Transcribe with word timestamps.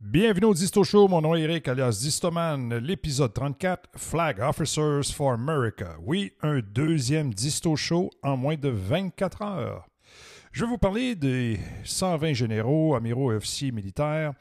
Bienvenue 0.00 0.46
au 0.46 0.54
Disto 0.54 0.82
Show, 0.82 1.06
mon 1.06 1.20
nom 1.20 1.36
est 1.36 1.42
Eric 1.42 1.68
alias 1.68 2.00
Distoman, 2.00 2.74
l'épisode 2.78 3.32
34, 3.32 3.90
Flag 3.94 4.40
Officers 4.40 5.12
for 5.14 5.30
America. 5.30 5.96
Oui, 6.02 6.32
un 6.42 6.58
deuxième 6.58 7.32
Disto 7.32 7.76
Show 7.76 8.10
en 8.24 8.36
moins 8.36 8.56
de 8.56 8.68
24 8.68 9.42
heures. 9.42 9.86
Je 10.50 10.64
vais 10.64 10.70
vous 10.70 10.78
parler 10.78 11.14
des 11.14 11.60
120 11.84 12.32
généraux, 12.32 12.96
amiraux 12.96 13.30
et 13.30 13.36
officiers 13.36 13.70
militaires 13.70 14.32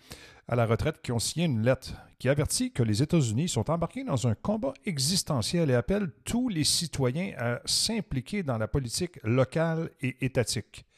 à 0.47 0.55
la 0.55 0.65
retraite 0.65 0.99
qui 1.03 1.11
ont 1.11 1.19
signé 1.19 1.45
une 1.45 1.61
lettre 1.61 1.93
qui 2.17 2.27
avertit 2.27 2.71
que 2.71 2.81
les 2.81 3.03
États-Unis 3.03 3.49
sont 3.49 3.69
embarqués 3.69 4.03
dans 4.03 4.27
un 4.27 4.33
combat 4.33 4.73
existentiel 4.85 5.69
et 5.69 5.75
appellent 5.75 6.09
tous 6.25 6.49
les 6.49 6.63
citoyens 6.63 7.33
à 7.37 7.59
s'impliquer 7.65 8.41
dans 8.41 8.57
la 8.57 8.67
politique 8.67 9.19
locale 9.23 9.91
et 10.01 10.25
étatique. 10.25 10.88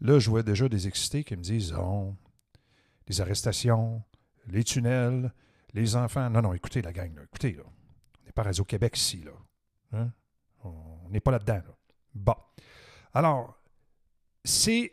Là, 0.00 0.18
je 0.18 0.30
vois 0.30 0.42
déjà 0.42 0.68
des 0.68 0.86
excités 0.86 1.24
qui 1.24 1.36
me 1.36 1.42
disent 1.42 1.74
Oh, 1.78 2.14
les 3.08 3.20
arrestations, 3.20 4.02
les 4.46 4.64
tunnels, 4.64 5.32
les 5.72 5.96
enfants. 5.96 6.28
Non, 6.30 6.42
non, 6.42 6.52
écoutez 6.54 6.82
la 6.82 6.92
gang, 6.92 7.18
écoutez, 7.22 7.52
là. 7.52 7.62
On 7.66 8.26
n'est 8.26 8.32
pas 8.32 8.42
Radio-Québec 8.42 8.96
ici, 8.96 9.22
là. 9.22 9.32
Hein? 9.92 10.12
On 10.64 11.08
n'est 11.10 11.20
pas 11.20 11.30
là-dedans, 11.30 11.62
là. 11.66 11.76
Bon. 12.14 12.36
Alors, 13.12 13.58
c'est 14.44 14.92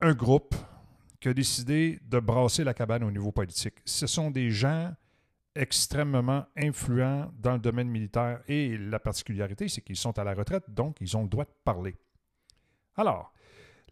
un 0.00 0.14
groupe 0.14 0.54
qui 1.20 1.28
a 1.28 1.34
décidé 1.34 1.98
de 2.04 2.20
brasser 2.20 2.64
la 2.64 2.74
cabane 2.74 3.02
au 3.02 3.10
niveau 3.10 3.32
politique. 3.32 3.74
Ce 3.84 4.06
sont 4.06 4.30
des 4.30 4.50
gens 4.50 4.94
extrêmement 5.54 6.46
influents 6.56 7.32
dans 7.38 7.54
le 7.54 7.58
domaine 7.58 7.88
militaire 7.88 8.40
et 8.46 8.76
la 8.78 9.00
particularité, 9.00 9.68
c'est 9.68 9.80
qu'ils 9.80 9.96
sont 9.96 10.16
à 10.18 10.24
la 10.24 10.34
retraite, 10.34 10.64
donc 10.68 10.98
ils 11.00 11.16
ont 11.16 11.22
le 11.22 11.28
droit 11.28 11.44
de 11.44 11.54
parler. 11.64 11.96
Alors, 12.96 13.32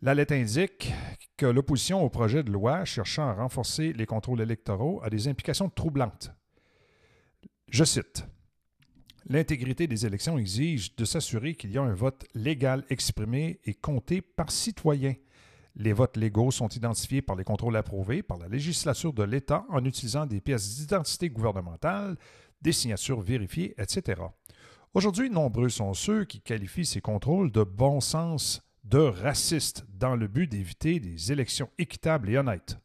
la 0.03 0.15
lettre 0.15 0.35
indique 0.35 0.93
que 1.37 1.47
l'opposition 1.47 2.03
au 2.03 2.11
projet 2.11 2.43
de 2.43 2.51
loi 2.51 2.85
cherchant 2.85 3.29
à 3.29 3.35
renforcer 3.35 3.93
les 3.93 4.07
contrôles 4.07 4.41
électoraux 4.41 5.01
a 5.03 5.11
des 5.11 5.29
implications 5.29 5.69
troublantes. 5.69 6.31
Je 7.69 7.85
cite. 7.85 8.25
L'intégrité 9.29 9.87
des 9.89 10.07
élections 10.07 10.39
exige 10.39 10.95
de 10.95 11.05
s'assurer 11.05 11.57
qu'il 11.57 11.73
y 11.73 11.79
a 11.79 11.83
un 11.83 11.95
vote 11.95 12.25
légal 12.35 12.85
exprimé 12.91 13.59
et 13.65 13.75
compté 13.75 14.23
par 14.23 14.53
citoyen. 14.53 15.15
Les 15.75 15.93
votes 15.93 16.17
légaux 16.17 16.53
sont 16.53 16.69
identifiés 16.69 17.23
par 17.23 17.35
les 17.35 17.45
contrôles 17.45 17.77
approuvés 17.77 18.23
par 18.23 18.39
la 18.39 18.49
législature 18.49 19.13
de 19.13 19.25
l'État 19.25 19.67
en 19.69 19.85
utilisant 19.85 20.27
des 20.27 20.41
pièces 20.41 20.77
d'identité 20.77 21.29
gouvernementale, 21.29 22.17
des 22.63 22.73
signatures 22.73 23.21
vérifiées, 23.21 23.75
etc. 23.79 24.23
Aujourd'hui, 24.95 25.29
nombreux 25.29 25.69
sont 25.69 25.93
ceux 25.93 26.25
qui 26.25 26.41
qualifient 26.41 26.87
ces 26.87 27.01
contrôles 27.01 27.51
de 27.51 27.65
bon 27.65 28.01
sens 28.01 28.63
de 28.89 28.99
racistes 28.99 29.85
dans 29.95 30.15
le 30.15 30.29
but 30.29 30.51
d'éviter 30.51 31.01
des 31.01 31.33
élections 31.33 31.69
équitables 31.79 32.31
et 32.31 32.39
honnêtes. 32.39 32.79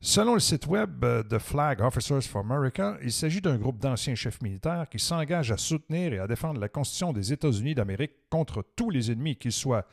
Selon 0.00 0.34
le 0.34 0.40
site 0.40 0.66
web 0.66 1.00
de 1.00 1.38
Flag 1.38 1.80
Officers 1.80 2.22
for 2.22 2.42
America, 2.42 2.98
il 3.02 3.12
s'agit 3.12 3.40
d'un 3.40 3.56
groupe 3.56 3.78
d'anciens 3.78 4.14
chefs 4.14 4.42
militaires 4.42 4.86
qui 4.90 4.98
s'engagent 4.98 5.50
à 5.50 5.56
soutenir 5.56 6.12
et 6.12 6.18
à 6.18 6.26
défendre 6.26 6.60
la 6.60 6.68
Constitution 6.68 7.12
des 7.12 7.32
États-Unis 7.32 7.74
d'Amérique 7.74 8.12
contre 8.28 8.62
tous 8.76 8.90
les 8.90 9.10
ennemis, 9.10 9.36
qu'ils 9.36 9.52
soient 9.52 9.86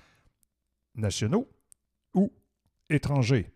nationaux 0.96 1.48
ou 2.14 2.32
étrangers. 2.90 3.52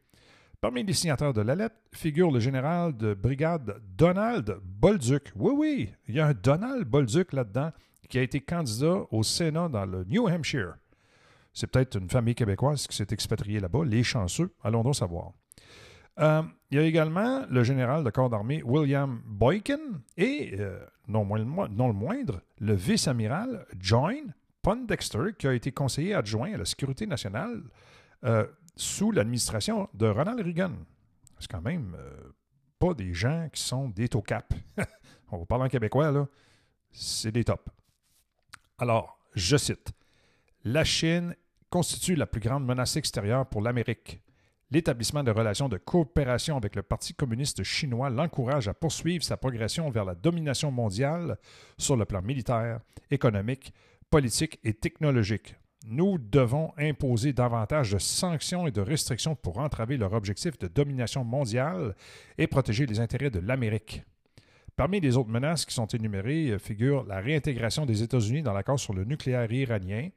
Parmi 0.62 0.84
les 0.84 0.94
signataires 0.94 1.34
de 1.34 1.42
la 1.42 1.56
lettre 1.56 1.76
figure 1.94 2.32
le 2.32 2.40
général 2.40 2.96
de 2.96 3.14
brigade 3.14 3.82
Donald 3.98 4.58
Bolduc. 4.64 5.34
Oui, 5.36 5.54
oui, 5.56 5.94
il 6.08 6.16
y 6.16 6.20
a 6.20 6.28
un 6.28 6.34
Donald 6.34 6.88
Bolduc 6.88 7.34
là-dedans 7.34 7.72
qui 8.08 8.18
a 8.18 8.22
été 8.22 8.40
candidat 8.40 9.02
au 9.12 9.24
Sénat 9.24 9.68
dans 9.68 9.86
le 9.86 10.06
New 10.06 10.28
Hampshire. 10.28 10.76
C'est 11.56 11.68
peut-être 11.68 11.98
une 11.98 12.10
famille 12.10 12.36
québécoise 12.36 12.86
qui 12.86 12.98
s'est 12.98 13.08
expatriée 13.12 13.62
là-bas, 13.62 13.86
les 13.86 14.04
chanceux, 14.04 14.54
allons 14.62 14.84
donc 14.84 14.96
savoir. 14.96 15.32
Euh, 16.20 16.44
il 16.70 16.78
y 16.78 16.82
a 16.82 16.84
également 16.84 17.46
le 17.50 17.64
général 17.64 18.04
de 18.04 18.10
corps 18.10 18.30
d'armée 18.30 18.62
William 18.62 19.22
Boykin 19.26 19.80
et, 20.18 20.56
euh, 20.60 20.86
non, 21.08 21.24
le 21.34 21.46
moindre, 21.94 22.42
le 22.60 22.74
vice-amiral 22.74 23.66
John 23.80 24.34
Pondexter, 24.62 25.34
qui 25.40 25.48
a 25.48 25.54
été 25.54 25.72
conseiller 25.72 26.14
adjoint 26.14 26.54
à 26.54 26.58
la 26.58 26.66
sécurité 26.66 27.08
nationale 27.08 27.64
euh, 28.26 28.46
sous 28.76 29.12
l'administration 29.12 29.88
de 29.94 30.08
Ronald 30.08 30.42
Reagan. 30.42 30.74
C'est 31.40 31.50
quand 31.50 31.62
même 31.62 31.96
pas 32.80 32.94
des 32.94 33.14
gens 33.14 33.48
qui 33.54 33.62
sont 33.62 33.88
des 33.88 34.10
top 34.10 34.28
cap. 34.28 34.54
On 35.32 35.38
va 35.38 35.46
parler 35.46 35.64
en 35.66 35.70
québécois, 35.70 36.12
là. 36.12 36.28
C'est 36.92 37.32
des 37.32 37.46
tops. 37.46 37.64
Alors, 38.78 39.18
je 39.36 39.56
cite. 39.56 39.94
La 40.66 40.84
Chine 40.84 41.36
constitue 41.76 42.16
la 42.16 42.26
plus 42.26 42.40
grande 42.40 42.66
menace 42.66 42.96
extérieure 42.96 43.46
pour 43.48 43.62
l'Amérique. 43.62 44.22
L'établissement 44.72 45.24
de 45.24 45.32
relations 45.32 45.68
de 45.68 45.76
coopération 45.76 46.56
avec 46.56 46.74
le 46.74 46.84
Parti 46.84 47.14
communiste 47.14 47.64
chinois 47.64 48.10
l'encourage 48.10 48.70
à 48.70 48.74
poursuivre 48.74 49.26
sa 49.26 49.36
progression 49.36 49.90
vers 49.90 50.06
la 50.06 50.16
domination 50.16 50.72
mondiale 50.72 51.38
sur 51.78 51.98
le 51.98 52.06
plan 52.06 52.22
militaire, 52.22 52.80
économique, 53.12 53.74
politique 54.10 54.58
et 54.64 54.74
technologique. 54.74 55.56
Nous 55.86 56.18
devons 56.18 56.72
imposer 56.78 57.34
davantage 57.34 57.92
de 57.92 58.00
sanctions 58.00 58.68
et 58.68 58.72
de 58.72 58.80
restrictions 58.80 59.36
pour 59.36 59.58
entraver 59.58 59.98
leur 59.98 60.14
objectif 60.14 60.58
de 60.58 60.70
domination 60.70 61.26
mondiale 61.26 61.94
et 62.38 62.48
protéger 62.48 62.86
les 62.86 63.02
intérêts 63.02 63.32
de 63.32 63.40
l'Amérique. 63.40 64.02
Parmi 64.78 65.02
les 65.02 65.18
autres 65.18 65.30
menaces 65.30 65.66
qui 65.66 65.74
sont 65.74 65.88
énumérées 65.88 66.58
figurent 66.58 67.04
la 67.04 67.20
réintégration 67.20 67.86
des 67.86 68.02
États-Unis 68.02 68.44
dans 68.44 68.54
l'accord 68.54 68.80
sur 68.80 68.94
le 68.94 69.04
nucléaire 69.04 69.52
iranien, 69.52 70.08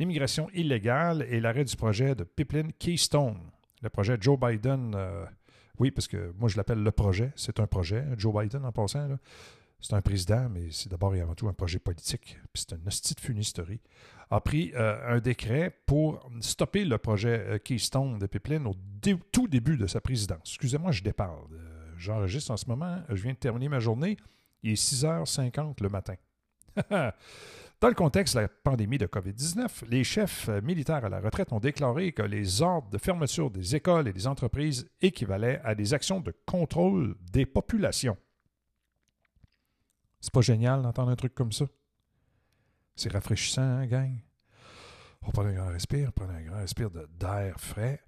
l'immigration 0.00 0.48
illégale 0.54 1.26
et 1.28 1.40
l'arrêt 1.40 1.64
du 1.64 1.76
projet 1.76 2.14
de 2.14 2.24
Pipeline 2.24 2.72
Keystone. 2.72 3.38
Le 3.82 3.90
projet 3.90 4.16
Joe 4.18 4.38
Biden, 4.40 4.94
euh, 4.96 5.26
oui, 5.78 5.90
parce 5.90 6.08
que 6.08 6.32
moi 6.38 6.48
je 6.48 6.56
l'appelle 6.56 6.82
le 6.82 6.90
projet, 6.90 7.32
c'est 7.36 7.60
un 7.60 7.66
projet, 7.66 8.04
Joe 8.16 8.34
Biden 8.34 8.64
en 8.64 8.72
passant, 8.72 9.08
c'est 9.78 9.94
un 9.94 10.00
président, 10.00 10.48
mais 10.48 10.68
c'est 10.70 10.90
d'abord 10.90 11.14
et 11.14 11.20
avant 11.20 11.34
tout 11.34 11.48
un 11.48 11.52
projet 11.52 11.78
politique, 11.78 12.38
puis 12.52 12.64
c'est 12.66 12.76
une 12.76 12.86
hostie 12.88 13.14
de 13.14 13.20
funisterie, 13.20 13.80
a 14.30 14.40
pris 14.40 14.72
euh, 14.74 15.16
un 15.16 15.20
décret 15.20 15.76
pour 15.84 16.30
stopper 16.40 16.86
le 16.86 16.96
projet 16.96 17.44
euh, 17.46 17.58
Keystone 17.58 18.18
de 18.18 18.26
Pipeline 18.26 18.66
au 18.66 18.74
tout 19.32 19.48
début 19.48 19.76
de 19.76 19.86
sa 19.86 20.00
présidence. 20.00 20.40
Excusez-moi, 20.44 20.92
je 20.92 21.02
déparle. 21.02 21.44
J'enregistre 21.98 22.52
en 22.52 22.56
ce 22.56 22.66
moment, 22.66 23.02
je 23.10 23.22
viens 23.22 23.32
de 23.32 23.38
terminer 23.38 23.68
ma 23.68 23.80
journée, 23.80 24.16
il 24.62 24.72
est 24.72 24.82
6h50 24.82 25.82
le 25.82 25.88
matin. 25.90 26.14
Dans 27.80 27.88
le 27.88 27.94
contexte 27.94 28.34
de 28.34 28.40
la 28.40 28.48
pandémie 28.48 28.98
de 28.98 29.06
COVID-19, 29.06 29.86
les 29.88 30.04
chefs 30.04 30.48
militaires 30.62 31.06
à 31.06 31.08
la 31.08 31.18
retraite 31.18 31.50
ont 31.50 31.60
déclaré 31.60 32.12
que 32.12 32.20
les 32.20 32.60
ordres 32.60 32.90
de 32.90 32.98
fermeture 32.98 33.50
des 33.50 33.74
écoles 33.74 34.06
et 34.06 34.12
des 34.12 34.26
entreprises 34.26 34.90
équivalaient 35.00 35.62
à 35.64 35.74
des 35.74 35.94
actions 35.94 36.20
de 36.20 36.34
contrôle 36.44 37.16
des 37.32 37.46
populations. 37.46 38.18
C'est 40.20 40.32
pas 40.32 40.42
génial 40.42 40.82
d'entendre 40.82 41.10
un 41.10 41.16
truc 41.16 41.34
comme 41.34 41.52
ça? 41.52 41.64
C'est 42.96 43.10
rafraîchissant, 43.10 43.62
hein, 43.62 43.86
gang? 43.86 44.14
On 45.22 45.30
prend 45.30 45.46
un 45.46 45.54
grand 45.54 45.68
respire, 45.68 46.12
prend 46.12 46.28
un 46.28 46.42
grand 46.42 46.58
respire 46.58 46.90
d'air 46.90 47.58
frais. 47.58 48.02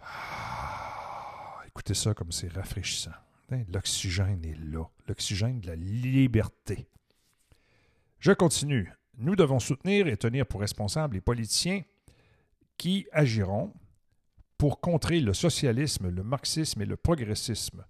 Ah, 0.00 1.60
écoutez 1.66 1.94
ça 1.94 2.14
comme 2.14 2.30
c'est 2.30 2.52
rafraîchissant. 2.52 3.10
Hein, 3.50 3.64
l'oxygène 3.68 4.44
est 4.44 4.58
là. 4.58 4.88
L'oxygène 5.08 5.58
de 5.58 5.66
la 5.66 5.74
liberté. 5.74 6.88
Je 8.22 8.30
continue. 8.30 8.88
Nous 9.18 9.34
devons 9.34 9.58
soutenir 9.58 10.06
et 10.06 10.16
tenir 10.16 10.46
pour 10.46 10.60
responsables 10.60 11.14
les 11.14 11.20
politiciens 11.20 11.82
qui 12.78 13.04
agiront 13.10 13.72
pour 14.56 14.80
contrer 14.80 15.18
le 15.18 15.34
socialisme, 15.34 16.08
le 16.08 16.22
marxisme 16.22 16.82
et 16.82 16.86
le 16.86 16.96
progressisme, 16.96 17.84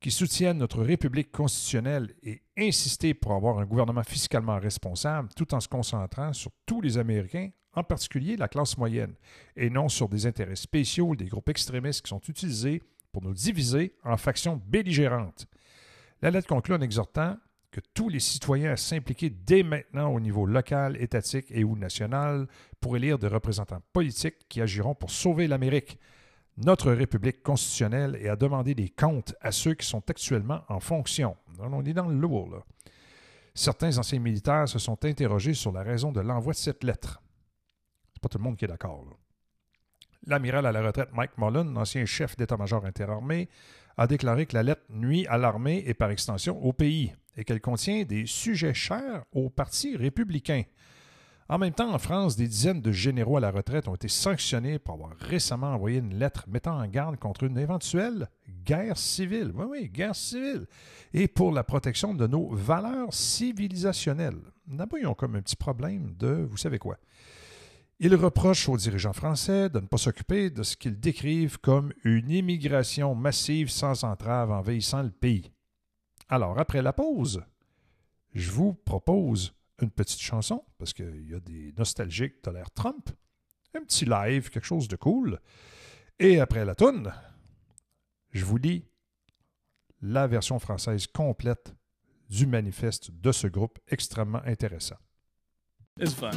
qui 0.00 0.10
soutiennent 0.10 0.58
notre 0.58 0.82
République 0.82 1.30
constitutionnelle 1.30 2.12
et 2.24 2.42
insister 2.58 3.14
pour 3.14 3.34
avoir 3.34 3.60
un 3.60 3.66
gouvernement 3.66 4.02
fiscalement 4.02 4.58
responsable 4.58 5.28
tout 5.36 5.54
en 5.54 5.60
se 5.60 5.68
concentrant 5.68 6.32
sur 6.32 6.50
tous 6.66 6.80
les 6.80 6.98
Américains, 6.98 7.50
en 7.72 7.84
particulier 7.84 8.36
la 8.36 8.48
classe 8.48 8.76
moyenne, 8.78 9.14
et 9.54 9.70
non 9.70 9.88
sur 9.88 10.08
des 10.08 10.26
intérêts 10.26 10.56
spéciaux 10.56 11.14
des 11.14 11.26
groupes 11.26 11.50
extrémistes 11.50 12.02
qui 12.02 12.08
sont 12.08 12.22
utilisés 12.26 12.82
pour 13.12 13.22
nous 13.22 13.32
diviser 13.32 13.94
en 14.02 14.16
factions 14.16 14.60
belligérantes. 14.66 15.46
La 16.20 16.32
lettre 16.32 16.48
conclut 16.48 16.74
en 16.74 16.80
exhortant 16.80 17.36
que 17.70 17.80
tous 17.94 18.08
les 18.08 18.20
citoyens 18.20 18.72
à 18.72 19.30
dès 19.44 19.62
maintenant 19.62 20.12
au 20.12 20.20
niveau 20.20 20.46
local, 20.46 20.96
étatique 21.00 21.46
et 21.50 21.64
ou 21.64 21.76
national 21.76 22.48
pour 22.80 22.96
élire 22.96 23.18
des 23.18 23.28
représentants 23.28 23.82
politiques 23.92 24.48
qui 24.48 24.60
agiront 24.60 24.94
pour 24.94 25.10
sauver 25.10 25.46
l'Amérique, 25.46 25.98
notre 26.56 26.90
République 26.92 27.42
constitutionnelle, 27.42 28.18
et 28.20 28.28
à 28.28 28.36
demander 28.36 28.74
des 28.74 28.88
comptes 28.88 29.34
à 29.40 29.52
ceux 29.52 29.74
qui 29.74 29.86
sont 29.86 30.02
actuellement 30.08 30.62
en 30.68 30.80
fonction. 30.80 31.36
On 31.60 31.84
est 31.84 31.92
dans 31.92 32.08
le 32.08 32.18
lourd, 32.18 32.50
là. 32.50 32.64
Certains 33.54 33.98
anciens 33.98 34.20
militaires 34.20 34.68
se 34.68 34.78
sont 34.78 35.04
interrogés 35.04 35.54
sur 35.54 35.72
la 35.72 35.82
raison 35.82 36.12
de 36.12 36.20
l'envoi 36.20 36.52
de 36.52 36.58
cette 36.58 36.84
lettre. 36.84 37.20
C'est 38.12 38.22
pas 38.22 38.28
tout 38.28 38.38
le 38.38 38.44
monde 38.44 38.56
qui 38.56 38.64
est 38.64 38.68
d'accord. 38.68 39.04
L'amiral 40.26 40.64
à 40.66 40.72
la 40.72 40.82
retraite 40.82 41.12
Mike 41.12 41.36
Mullen, 41.38 41.76
ancien 41.76 42.04
chef 42.04 42.36
d'état-major 42.36 42.84
interarmé, 42.84 43.48
a 43.96 44.06
déclaré 44.06 44.46
que 44.46 44.54
la 44.54 44.62
lettre 44.62 44.84
nuit 44.90 45.26
à 45.26 45.38
l'armée 45.38 45.82
et 45.86 45.94
par 45.94 46.10
extension 46.10 46.62
au 46.64 46.72
pays 46.72 47.12
et 47.38 47.44
qu'elle 47.44 47.60
contient 47.60 48.04
des 48.04 48.26
sujets 48.26 48.74
chers 48.74 49.24
au 49.32 49.48
Parti 49.48 49.96
républicain. 49.96 50.64
En 51.48 51.56
même 51.56 51.72
temps, 51.72 51.94
en 51.94 51.98
France, 51.98 52.36
des 52.36 52.46
dizaines 52.46 52.82
de 52.82 52.92
généraux 52.92 53.38
à 53.38 53.40
la 53.40 53.50
retraite 53.50 53.88
ont 53.88 53.94
été 53.94 54.08
sanctionnés 54.08 54.78
pour 54.78 54.96
avoir 54.96 55.16
récemment 55.18 55.72
envoyé 55.72 55.98
une 55.98 56.18
lettre 56.18 56.44
mettant 56.46 56.78
en 56.78 56.86
garde 56.86 57.16
contre 57.16 57.44
une 57.44 57.56
éventuelle 57.56 58.28
guerre 58.66 58.98
civile. 58.98 59.52
Oui, 59.54 59.64
oui, 59.70 59.88
guerre 59.88 60.14
civile. 60.14 60.66
Et 61.14 61.26
pour 61.26 61.50
la 61.50 61.64
protection 61.64 62.12
de 62.12 62.26
nos 62.26 62.50
valeurs 62.50 63.14
civilisationnelles. 63.14 64.42
D'abord, 64.66 64.98
ils 64.98 65.06
ont 65.06 65.14
comme 65.14 65.36
un 65.36 65.40
petit 65.40 65.56
problème 65.56 66.14
de, 66.18 66.46
vous 66.50 66.58
savez 66.58 66.78
quoi. 66.78 66.98
Ils 67.98 68.14
reprochent 68.14 68.68
aux 68.68 68.76
dirigeants 68.76 69.14
français 69.14 69.70
de 69.70 69.80
ne 69.80 69.86
pas 69.86 69.96
s'occuper 69.96 70.50
de 70.50 70.62
ce 70.62 70.76
qu'ils 70.76 71.00
décrivent 71.00 71.58
comme 71.58 71.94
une 72.04 72.30
immigration 72.30 73.14
massive 73.14 73.70
sans 73.70 74.04
entrave 74.04 74.50
envahissant 74.50 75.02
le 75.02 75.10
pays. 75.10 75.50
Alors, 76.28 76.58
après 76.58 76.82
la 76.82 76.92
pause, 76.92 77.42
je 78.34 78.50
vous 78.50 78.74
propose 78.74 79.54
une 79.80 79.90
petite 79.90 80.20
chanson, 80.20 80.64
parce 80.76 80.92
qu'il 80.92 81.28
y 81.28 81.34
a 81.34 81.40
des 81.40 81.72
nostalgiques 81.76 82.44
de 82.44 82.50
l'ère 82.50 82.70
Trump, 82.70 83.10
un 83.74 83.82
petit 83.82 84.04
live, 84.04 84.50
quelque 84.50 84.64
chose 84.64 84.88
de 84.88 84.96
cool. 84.96 85.40
Et 86.18 86.40
après 86.40 86.64
la 86.64 86.74
toune, 86.74 87.12
je 88.32 88.44
vous 88.44 88.56
lis 88.56 88.84
la 90.02 90.26
version 90.26 90.58
française 90.58 91.06
complète 91.06 91.74
du 92.28 92.46
manifeste 92.46 93.10
de 93.10 93.32
ce 93.32 93.46
groupe 93.46 93.78
extrêmement 93.88 94.42
intéressant. 94.44 94.96
It's 95.98 96.14
fun. 96.14 96.30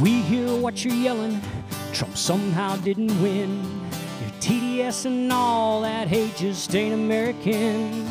We 0.00 0.22
hear 0.22 0.56
what 0.56 0.82
you're 0.82 0.94
yelling. 0.94 1.42
Trump 1.92 2.16
somehow 2.16 2.76
didn't 2.76 3.20
win. 3.20 3.62
Your 4.22 4.30
TDS 4.40 5.04
and 5.04 5.30
all 5.30 5.82
that 5.82 6.08
hate 6.08 6.34
just 6.36 6.74
ain't 6.74 6.94
American. 6.94 8.08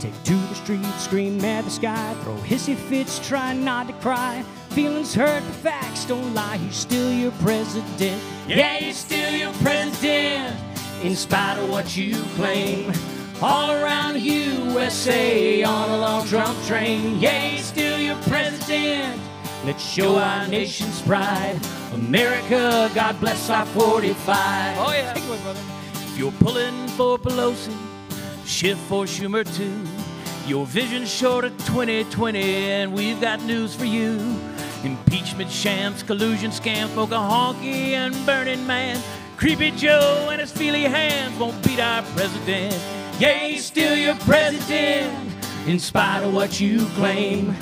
Take 0.00 0.22
to 0.24 0.34
the 0.34 0.54
street, 0.54 0.84
scream 0.98 1.42
at 1.42 1.64
the 1.64 1.70
sky, 1.70 2.14
throw 2.22 2.34
hissy 2.36 2.76
fits, 2.76 3.26
try 3.26 3.54
not 3.54 3.86
to 3.86 3.94
cry. 3.94 4.44
Feelings 4.70 5.14
hurt, 5.14 5.42
but 5.42 5.54
facts 5.54 6.04
don't 6.04 6.34
lie. 6.34 6.58
He's 6.58 6.76
still 6.76 7.10
your 7.10 7.32
president. 7.32 8.22
Yeah, 8.46 8.76
he's 8.76 8.98
still 8.98 9.32
your 9.32 9.52
president. 9.54 10.58
In 11.02 11.16
spite 11.16 11.56
of 11.56 11.70
what 11.70 11.96
you 11.96 12.20
claim. 12.36 12.92
All 13.40 13.70
around 13.70 14.20
USA 14.20 15.62
on 15.62 15.90
a 15.90 15.96
long 15.96 16.26
Trump 16.26 16.62
train. 16.66 17.18
Yeah, 17.18 17.40
he's 17.40 17.64
still 17.64 17.98
your 17.98 18.16
president. 18.24 19.18
Let's 19.64 19.84
show 19.84 20.16
our 20.16 20.48
nation's 20.48 21.02
pride. 21.02 21.60
America, 21.92 22.90
God 22.94 23.20
bless 23.20 23.50
our 23.50 23.66
45. 23.66 24.78
Oh, 24.78 24.92
yeah. 24.92 25.12
Take 25.12 25.22
it 25.22 25.28
away, 25.28 25.38
brother. 25.42 25.60
If 25.92 26.18
you're 26.18 26.32
pulling 26.32 26.88
for 26.88 27.18
Pelosi, 27.18 27.76
shift 28.46 28.80
for 28.80 29.04
Schumer 29.04 29.44
too. 29.56 29.86
Your 30.48 30.64
vision's 30.64 31.12
short 31.12 31.44
of 31.44 31.52
2020, 31.66 32.40
and 32.40 32.94
we've 32.94 33.20
got 33.20 33.42
news 33.42 33.74
for 33.74 33.84
you. 33.84 34.18
Impeachment 34.82 35.50
shams, 35.50 36.02
collusion 36.02 36.50
scams, 36.50 36.92
poke 36.94 37.10
a 37.10 37.14
honky 37.14 37.92
and 37.92 38.14
burning 38.24 38.66
man. 38.66 38.98
Creepy 39.36 39.72
Joe 39.72 40.28
and 40.32 40.40
his 40.40 40.50
feely 40.50 40.84
hands 40.84 41.38
won't 41.38 41.62
beat 41.62 41.80
our 41.80 42.02
president. 42.16 42.74
Yeah, 43.18 43.34
he's 43.34 43.66
still 43.66 43.94
your 43.94 44.14
president, 44.16 45.12
in 45.66 45.78
spite 45.78 46.22
of 46.22 46.32
what 46.32 46.58
you 46.58 46.86
claim. 46.96 47.54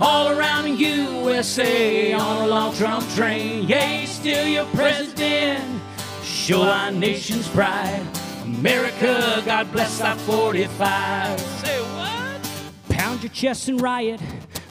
All 0.00 0.30
around 0.30 0.64
the 0.64 0.70
USA 0.70 2.14
on 2.14 2.44
a 2.44 2.46
long 2.46 2.74
Trump 2.74 3.06
train. 3.10 3.68
Yeah, 3.68 3.86
he's 3.86 4.08
still 4.08 4.48
your 4.48 4.64
president. 4.74 5.82
Show 6.22 6.62
our 6.62 6.90
nation's 6.90 7.46
pride. 7.48 8.06
America, 8.44 9.42
God 9.44 9.70
bless 9.72 10.00
our 10.00 10.16
45. 10.16 11.38
Say 11.38 11.80
what? 11.80 12.96
Pound 12.96 13.22
your 13.22 13.30
chest 13.30 13.68
and 13.68 13.78
riot. 13.80 14.22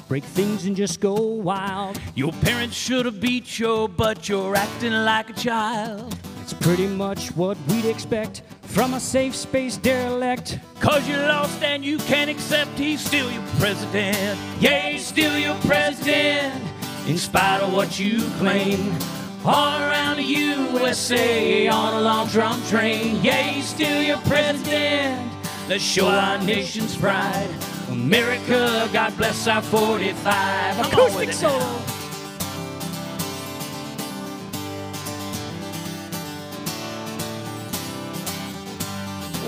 Break 0.07 0.23
things 0.23 0.65
and 0.65 0.75
just 0.75 0.99
go 0.99 1.13
wild. 1.13 2.01
Your 2.15 2.31
parents 2.41 2.75
should 2.75 3.05
have 3.05 3.21
beat 3.21 3.59
you, 3.59 3.87
but 3.89 4.27
you're 4.27 4.55
acting 4.55 4.93
like 4.93 5.29
a 5.29 5.33
child. 5.33 6.17
It's 6.41 6.53
pretty 6.53 6.87
much 6.87 7.29
what 7.35 7.55
we'd 7.67 7.85
expect 7.85 8.41
from 8.69 8.93
a 8.93 8.99
safe 8.99 9.35
space 9.35 9.77
derelict. 9.77 10.59
Cause 10.79 11.07
you 11.07 11.17
lost 11.17 11.61
and 11.63 11.83
you 11.83 11.97
can't 11.97 12.29
accept 12.29 12.77
he's 12.77 13.03
still 13.03 13.29
your 13.31 13.43
president. 13.59 14.39
Yeah, 14.59 14.89
he's 14.89 15.05
still 15.05 15.37
your 15.37 15.55
president. 15.61 16.63
In 17.07 17.17
spite 17.17 17.61
of 17.61 17.73
what 17.73 17.99
you 17.99 18.21
claim. 18.37 18.95
All 19.43 19.79
around 19.81 20.17
the 20.17 20.23
USA 20.23 21.67
on 21.67 21.93
a 21.95 22.01
long 22.01 22.29
Trump 22.29 22.63
train. 22.67 23.19
Yeah, 23.23 23.41
he's 23.41 23.67
still 23.67 24.01
your 24.01 24.19
president. 24.19 25.31
Let's 25.67 25.83
show 25.83 26.07
our 26.07 26.37
nation's 26.43 26.95
pride. 26.95 27.49
America, 27.89 28.87
God 28.93 29.17
bless 29.17 29.47
our 29.47 29.61
45. 29.61 30.75
Come 30.91 30.99
on 30.99 31.15
with 31.15 31.29
Acoustic 31.29 31.29
it 31.29 31.88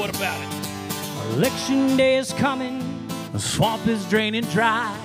What 0.01 0.17
about 0.17 0.41
it? 0.41 1.35
Election 1.37 1.95
day 1.95 2.17
is 2.17 2.33
coming. 2.33 3.07
The 3.33 3.39
swamp 3.39 3.85
is 3.85 4.03
draining 4.09 4.45
dry. 4.45 4.97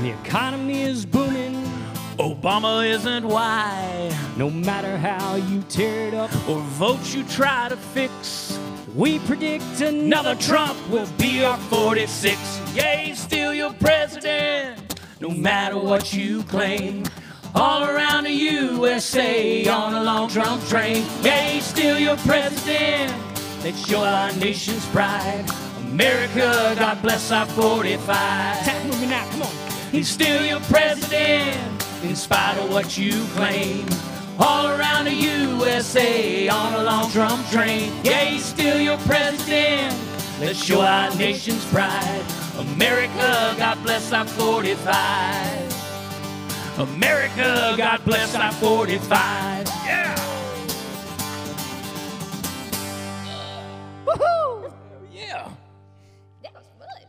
The 0.00 0.10
economy 0.10 0.82
is 0.82 1.04
booming. 1.04 1.56
Obama 2.18 2.88
isn't 2.88 3.26
why. 3.26 4.16
No 4.36 4.48
matter 4.50 4.96
how 4.96 5.34
you 5.34 5.60
tear 5.62 6.06
it 6.06 6.14
up, 6.14 6.30
Or 6.48 6.60
votes 6.60 7.12
you 7.12 7.24
try 7.24 7.68
to 7.68 7.76
fix. 7.76 8.56
we 8.94 9.18
predict 9.18 9.80
Another 9.80 10.36
Trump 10.36 10.78
will 10.88 11.08
be 11.18 11.42
our 11.42 11.58
46. 11.58 12.38
Yeah, 12.76 12.98
he's 12.98 13.18
still 13.18 13.52
your 13.52 13.72
president, 13.72 15.00
no 15.20 15.30
matter 15.30 15.76
what 15.80 16.12
you 16.14 16.44
claim. 16.44 17.02
All 17.56 17.82
around 17.82 18.22
the 18.22 18.30
USA 18.30 19.66
on 19.66 19.94
a 19.94 20.04
long 20.04 20.28
Trump 20.28 20.64
train. 20.68 21.02
He's 21.24 21.64
still 21.64 21.98
your 21.98 22.16
president. 22.18 23.23
Let's 23.64 23.88
show 23.88 24.04
our 24.04 24.30
nation's 24.32 24.84
pride. 24.88 25.46
America, 25.78 26.74
God 26.78 27.00
bless 27.00 27.32
our 27.32 27.46
45. 27.46 28.06
Tap 28.06 28.84
moving 28.84 29.10
out. 29.10 29.26
Come 29.30 29.40
on. 29.40 29.50
He's 29.90 30.06
still 30.06 30.44
your 30.44 30.60
president, 30.60 31.82
in 32.02 32.14
spite 32.14 32.58
of 32.58 32.70
what 32.70 32.98
you 32.98 33.24
claim. 33.28 33.88
All 34.38 34.68
around 34.68 35.06
the 35.06 35.14
USA 35.14 36.46
on 36.50 36.74
a 36.74 36.82
long 36.82 37.10
Trump 37.10 37.48
train. 37.48 37.90
Yeah, 38.02 38.26
he's 38.26 38.44
still 38.44 38.78
your 38.78 38.98
president. 38.98 39.96
Let's 40.38 40.62
show 40.62 40.82
our 40.82 41.14
nation's 41.16 41.64
pride. 41.72 42.22
America, 42.58 43.54
God 43.56 43.82
bless 43.82 44.12
our 44.12 44.26
45. 44.26 45.72
America, 46.80 47.74
God 47.78 48.04
bless 48.04 48.34
our 48.34 48.52
45. 48.52 49.66
Yeah! 49.86 50.23
Woohoo! 54.14 54.70
Yeah! 55.12 55.48
That 56.42 56.52
was 56.54 56.64
fun. 56.78 57.08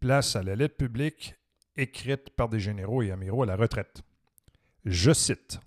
Place 0.00 0.36
à 0.36 0.42
la 0.42 0.56
lettre 0.56 0.76
publique 0.76 1.34
écrite 1.76 2.30
par 2.30 2.48
des 2.48 2.60
généraux 2.60 3.02
et 3.02 3.10
amiraux 3.10 3.42
à 3.42 3.46
la 3.46 3.56
retraite. 3.56 4.02
Je 4.84 5.12
cite 5.12 5.60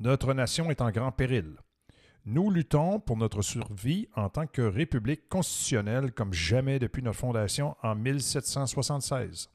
Notre 0.00 0.34
nation 0.34 0.70
est 0.70 0.80
en 0.80 0.90
grand 0.90 1.12
péril. 1.12 1.56
Nous 2.24 2.50
luttons 2.50 3.00
pour 3.00 3.16
notre 3.16 3.40
survie 3.40 4.08
en 4.14 4.28
tant 4.28 4.46
que 4.46 4.60
république 4.60 5.28
constitutionnelle 5.28 6.12
comme 6.12 6.34
jamais 6.34 6.78
depuis 6.78 7.02
notre 7.02 7.18
fondation 7.18 7.74
en 7.82 7.94
1776. 7.94 9.48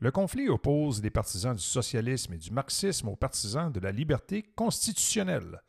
Le 0.00 0.10
conflit 0.10 0.48
oppose 0.48 1.02
les 1.02 1.10
partisans 1.10 1.54
du 1.54 1.62
socialisme 1.62 2.32
et 2.32 2.38
du 2.38 2.50
marxisme 2.50 3.08
aux 3.08 3.16
partisans 3.16 3.70
de 3.70 3.80
la 3.80 3.92
liberté 3.92 4.42
constitutionnelle. 4.54 5.60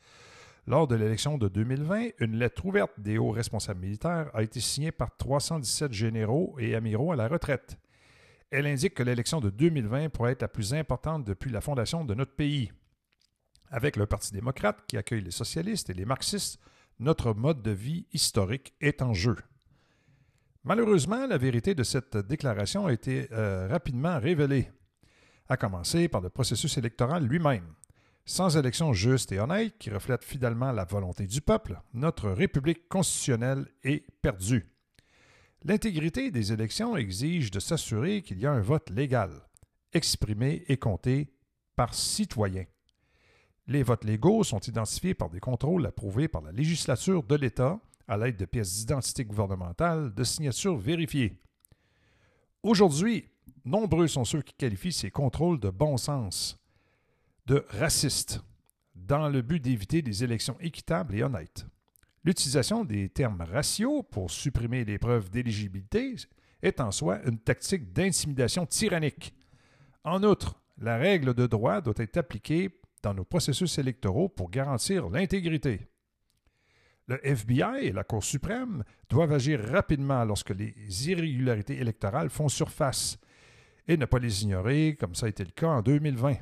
Lors 0.68 0.88
de 0.88 0.96
l'élection 0.96 1.38
de 1.38 1.48
2020, 1.48 2.10
une 2.20 2.36
lettre 2.38 2.66
ouverte 2.66 2.92
des 2.98 3.18
hauts 3.18 3.32
responsables 3.32 3.80
militaires 3.80 4.30
a 4.34 4.44
été 4.44 4.60
signée 4.60 4.92
par 4.92 5.16
317 5.18 5.94
généraux 5.94 6.56
et 6.60 6.76
amiraux 6.76 7.12
à 7.12 7.16
la 7.16 7.28
retraite. 7.28 7.78
Elle 8.52 8.68
indique 8.68 8.96
que 8.96 9.04
l'élection 9.04 9.40
de 9.42 9.50
2020 9.50 10.10
pourrait 10.10 10.32
être 10.34 10.42
la 10.42 10.48
plus 10.48 10.74
importante 10.74 11.24
depuis 11.24 11.52
la 11.52 11.62
fondation 11.62 12.04
de 12.04 12.14
notre 12.14 12.36
pays. 12.36 12.72
Avec 13.72 13.96
le 13.96 14.06
Parti 14.06 14.34
démocrate 14.34 14.84
qui 14.88 14.98
accueille 14.98 15.22
les 15.22 15.32
socialistes 15.32 15.90
et 15.90 15.94
les 15.94 16.06
marxistes, 16.06 16.60
notre 17.00 17.34
mode 17.34 17.62
de 17.62 17.72
vie 17.72 18.08
historique 18.14 18.74
est 18.82 19.02
en 19.02 19.14
jeu. 19.14 19.38
Malheureusement, 20.64 21.26
la 21.28 21.38
vérité 21.38 21.74
de 21.74 21.84
cette 21.84 22.18
déclaration 22.18 22.88
a 22.88 22.94
été 22.94 23.28
euh, 23.32 23.68
rapidement 23.68 24.20
révélée, 24.20 24.70
à 25.48 25.56
commencer 25.56 26.08
par 26.08 26.22
le 26.22 26.30
processus 26.30 26.78
électoral 26.78 27.26
lui-même. 27.26 27.74
Sans 28.30 28.56
élection 28.56 28.94
juste 28.94 29.32
et 29.32 29.40
honnête 29.40 29.74
qui 29.80 29.90
reflète 29.90 30.24
fidèlement 30.24 30.72
la 30.72 30.86
volonté 30.86 31.26
du 31.26 31.42
peuple, 31.42 31.82
notre 31.96 32.30
République 32.30 32.88
constitutionnelle 32.88 33.68
est 33.84 34.06
perdue. 34.22 34.72
L'intégrité 35.64 36.30
des 36.30 36.54
élections 36.54 36.96
exige 36.96 37.50
de 37.50 37.60
s'assurer 37.60 38.22
qu'il 38.22 38.38
y 38.38 38.46
a 38.46 38.52
un 38.52 38.62
vote 38.62 38.92
légal, 38.92 39.32
exprimé 39.94 40.64
et 40.68 40.78
compté 40.78 41.34
par 41.76 41.96
citoyens. 41.96 42.68
Les 43.66 43.82
votes 43.82 44.06
légaux 44.06 44.44
sont 44.44 44.60
identifiés 44.60 45.16
par 45.16 45.32
des 45.32 45.40
contrôles 45.40 45.88
approuvés 45.88 46.28
par 46.28 46.44
la 46.44 46.52
législature 46.52 47.24
de 47.24 47.36
l'État 47.36 47.80
à 48.08 48.16
l'aide 48.16 48.38
de 48.38 48.46
pièces 48.46 48.76
d'identité 48.76 49.26
gouvernementale 49.26 50.14
de 50.14 50.24
signatures 50.24 50.78
vérifiées. 50.78 51.42
Aujourd'hui, 52.62 53.26
nombreux 53.66 54.08
sont 54.08 54.24
ceux 54.24 54.44
qui 54.44 54.54
qualifient 54.54 54.94
ces 54.94 55.10
contrôles 55.10 55.60
de 55.60 55.72
bon 55.72 55.98
sens, 55.98 56.59
de 57.50 57.66
racistes, 57.70 58.42
dans 58.94 59.28
le 59.28 59.42
but 59.42 59.60
d'éviter 59.60 60.04
des 60.04 60.24
élections 60.24 60.56
équitables 60.60 61.16
et 61.16 61.24
honnêtes. 61.24 61.66
L'utilisation 62.24 62.86
des 62.86 63.10
termes 63.10 63.42
raciaux 63.42 64.04
pour 64.04 64.30
supprimer 64.30 64.86
les 64.86 65.00
preuves 65.00 65.32
d'éligibilité 65.32 66.14
est 66.62 66.80
en 66.80 66.92
soi 66.92 67.20
une 67.26 67.40
tactique 67.40 67.92
d'intimidation 67.92 68.68
tyrannique. 68.68 69.34
En 70.04 70.22
outre, 70.22 70.62
la 70.78 70.98
règle 70.98 71.34
de 71.34 71.48
droit 71.48 71.82
doit 71.82 71.96
être 71.98 72.18
appliquée 72.18 72.70
dans 73.02 73.16
nos 73.16 73.26
processus 73.26 73.80
électoraux 73.80 74.30
pour 74.30 74.52
garantir 74.52 75.10
l'intégrité. 75.10 75.88
Le 77.08 77.20
FBI 77.26 77.88
et 77.88 77.92
la 77.92 78.04
Cour 78.04 78.24
suprême 78.24 78.84
doivent 79.10 79.34
agir 79.34 79.60
rapidement 79.72 80.24
lorsque 80.24 80.52
les 80.52 81.10
irrégularités 81.10 81.80
électorales 81.80 82.30
font 82.30 82.48
surface 82.48 83.18
et 83.88 83.98
ne 83.98 84.06
pas 84.06 84.20
les 84.20 84.44
ignorer 84.44 84.96
comme 85.00 85.16
ça 85.16 85.26
a 85.26 85.30
été 85.30 85.44
le 85.44 85.50
cas 85.50 85.70
en 85.70 85.82
2020. 85.82 86.36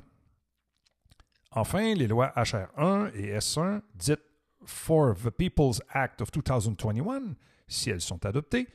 Enfin, 1.58 1.96
les 1.96 2.06
lois 2.06 2.32
HR1 2.36 3.10
et 3.16 3.36
S1, 3.36 3.82
dites 3.96 4.22
For 4.64 5.16
the 5.16 5.32
People's 5.32 5.82
Act 5.90 6.22
of 6.22 6.30
2021, 6.30 7.34
si 7.68 7.90
elles 7.90 8.00
sont 8.00 8.24
adoptées, 8.28 8.68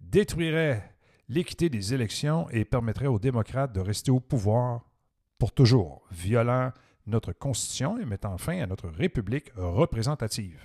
détruiraient 0.00 0.94
l'équité 1.28 1.68
des 1.68 1.94
élections 1.94 2.48
et 2.50 2.64
permettraient 2.64 3.08
aux 3.08 3.18
démocrates 3.18 3.72
de 3.72 3.80
rester 3.80 4.12
au 4.12 4.20
pouvoir 4.20 4.82
pour 5.36 5.50
toujours, 5.50 6.06
violant 6.12 6.70
notre 7.08 7.32
Constitution 7.32 7.98
et 7.98 8.04
mettant 8.04 8.38
fin 8.38 8.60
à 8.60 8.66
notre 8.66 8.88
République 8.88 9.50
représentative. 9.56 10.60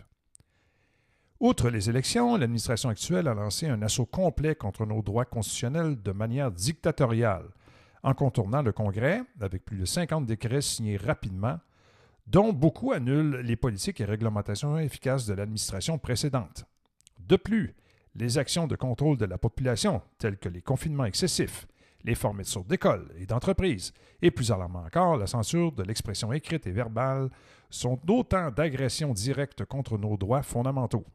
Outre 1.39 1.71
les 1.71 1.89
élections, 1.89 2.37
l'administration 2.37 2.89
actuelle 2.89 3.27
a 3.27 3.33
lancé 3.33 3.67
un 3.67 3.81
assaut 3.81 4.05
complet 4.05 4.53
contre 4.53 4.85
nos 4.85 5.01
droits 5.01 5.25
constitutionnels 5.25 5.99
de 5.99 6.11
manière 6.11 6.51
dictatoriale, 6.51 7.49
en 8.03 8.13
contournant 8.13 8.61
le 8.61 8.71
Congrès 8.71 9.21
avec 9.41 9.65
plus 9.65 9.77
de 9.77 9.85
50 9.85 10.25
décrets 10.25 10.61
signés 10.61 10.97
rapidement, 10.97 11.59
dont 12.27 12.53
beaucoup 12.53 12.91
annulent 12.91 13.37
les 13.37 13.55
politiques 13.55 14.01
et 14.01 14.05
réglementations 14.05 14.77
efficaces 14.77 15.25
de 15.25 15.33
l'administration 15.33 15.97
précédente. 15.97 16.65
De 17.19 17.35
plus, 17.35 17.75
les 18.15 18.37
actions 18.37 18.67
de 18.67 18.75
contrôle 18.75 19.17
de 19.17 19.25
la 19.25 19.37
population, 19.37 20.01
telles 20.17 20.37
que 20.37 20.49
les 20.49 20.61
confinements 20.61 21.05
excessifs, 21.05 21.65
les 22.03 22.15
fermetures 22.15 22.65
d'écoles 22.65 23.09
et 23.17 23.25
d'entreprises, 23.25 23.93
et 24.21 24.31
plus 24.31 24.51
alarmant 24.51 24.83
encore, 24.85 25.17
la 25.17 25.27
censure 25.27 25.71
de 25.71 25.83
l'expression 25.83 26.31
écrite 26.33 26.67
et 26.67 26.71
verbale, 26.71 27.29
sont 27.69 27.99
d'autant 28.03 28.51
d'agressions 28.51 29.13
directes 29.13 29.65
contre 29.65 29.97
nos 29.97 30.17
droits 30.17 30.43
fondamentaux. 30.43 31.05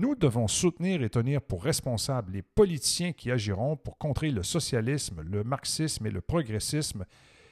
Nous 0.00 0.14
devons 0.14 0.48
soutenir 0.48 1.02
et 1.02 1.10
tenir 1.10 1.42
pour 1.42 1.62
responsables 1.62 2.32
les 2.32 2.40
politiciens 2.40 3.12
qui 3.12 3.30
agiront 3.30 3.76
pour 3.76 3.98
contrer 3.98 4.30
le 4.30 4.42
socialisme, 4.42 5.20
le 5.20 5.44
marxisme 5.44 6.06
et 6.06 6.10
le 6.10 6.22
progressisme 6.22 7.04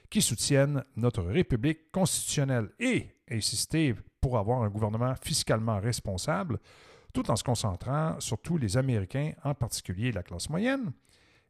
qui 0.09 0.23
soutiennent 0.23 0.83
notre 0.97 1.23
République 1.25 1.93
constitutionnelle 1.93 2.71
et 2.81 3.09
insister 3.31 3.95
pour 4.23 4.39
avoir 4.39 4.63
un 4.63 4.71
gouvernement 4.71 5.15
fiscalement 5.23 5.79
responsable, 5.79 6.59
tout 7.13 7.31
en 7.31 7.37
se 7.37 7.45
concentrant 7.45 8.19
sur 8.19 8.41
tous 8.41 8.57
les 8.57 8.79
Américains, 8.79 9.33
en 9.45 9.53
particulier 9.53 10.11
la 10.11 10.23
classe 10.23 10.49
moyenne, 10.49 10.93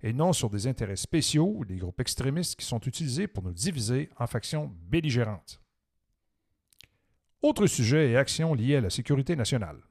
et 0.02 0.12
non 0.12 0.32
sur 0.32 0.50
des 0.50 0.66
intérêts 0.66 0.96
spéciaux 0.96 1.54
ou 1.58 1.64
des 1.64 1.76
groupes 1.76 2.00
extrémistes 2.00 2.58
qui 2.58 2.66
sont 2.66 2.80
utilisés 2.80 3.28
pour 3.28 3.44
nous 3.44 3.52
diviser 3.52 4.10
en 4.18 4.26
factions 4.26 4.74
belligérantes. 4.88 5.60
Autre 7.40 7.68
sujet 7.68 8.10
et 8.10 8.16
action 8.16 8.52
liés 8.52 8.74
à 8.74 8.80
la 8.80 8.90
sécurité 8.90 9.36
nationale. 9.36 9.87